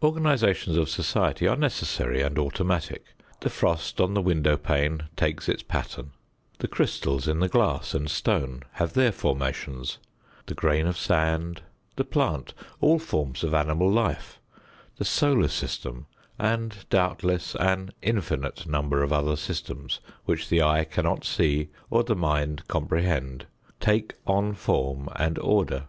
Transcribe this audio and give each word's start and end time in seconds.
Organizations 0.00 0.76
of 0.76 0.88
society 0.88 1.48
are 1.48 1.56
necessary 1.56 2.22
and 2.22 2.38
automatic. 2.38 3.04
The 3.40 3.50
frost 3.50 4.00
on 4.00 4.14
the 4.14 4.22
window 4.22 4.56
pane 4.56 5.08
takes 5.16 5.48
its 5.48 5.64
pattern, 5.64 6.12
the 6.58 6.68
crystals 6.68 7.26
in 7.26 7.40
the 7.40 7.48
glass 7.48 7.92
and 7.92 8.08
stone 8.08 8.62
have 8.74 8.92
their 8.92 9.10
formations, 9.10 9.98
the 10.46 10.54
grain 10.54 10.86
of 10.86 10.96
sand, 10.96 11.62
the 11.96 12.04
plant 12.04 12.54
all 12.80 13.00
forms 13.00 13.42
of 13.42 13.54
animal 13.54 13.90
life 13.90 14.38
the 14.98 15.04
solar 15.04 15.48
system 15.48 16.06
and, 16.38 16.88
doubtless, 16.88 17.56
an 17.56 17.90
infinite 18.02 18.68
number 18.68 19.02
of 19.02 19.12
other 19.12 19.34
systems 19.34 19.98
which 20.26 20.48
the 20.48 20.62
eye 20.62 20.84
cannot 20.84 21.24
see 21.24 21.70
or 21.90 22.04
the 22.04 22.14
mind 22.14 22.68
comprehend 22.68 23.46
take 23.80 24.14
on 24.28 24.54
form 24.54 25.08
and 25.16 25.40
order. 25.40 25.88